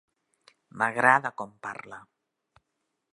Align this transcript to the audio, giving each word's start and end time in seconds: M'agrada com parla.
M'agrada 0.81 1.31
com 1.43 1.53
parla. 1.67 2.01